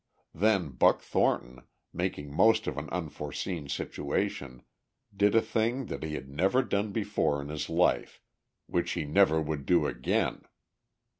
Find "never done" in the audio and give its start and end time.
6.27-6.91